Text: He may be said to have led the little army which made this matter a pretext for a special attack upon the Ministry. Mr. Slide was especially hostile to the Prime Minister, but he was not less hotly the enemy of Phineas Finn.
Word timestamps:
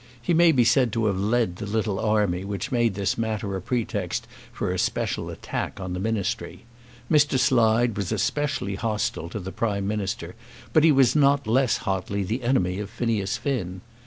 He 0.19 0.33
may 0.33 0.51
be 0.51 0.63
said 0.63 0.91
to 0.93 1.05
have 1.05 1.19
led 1.19 1.57
the 1.57 1.67
little 1.67 1.99
army 1.99 2.43
which 2.43 2.71
made 2.71 2.95
this 2.95 3.19
matter 3.19 3.55
a 3.55 3.61
pretext 3.61 4.25
for 4.51 4.71
a 4.71 4.79
special 4.79 5.29
attack 5.29 5.77
upon 5.77 5.93
the 5.93 5.99
Ministry. 5.99 6.65
Mr. 7.07 7.37
Slide 7.37 7.95
was 7.95 8.11
especially 8.11 8.73
hostile 8.73 9.29
to 9.29 9.39
the 9.39 9.51
Prime 9.51 9.87
Minister, 9.87 10.33
but 10.73 10.83
he 10.83 10.91
was 10.91 11.15
not 11.15 11.45
less 11.45 11.77
hotly 11.85 12.23
the 12.23 12.41
enemy 12.41 12.79
of 12.79 12.89
Phineas 12.89 13.37
Finn. 13.37 13.81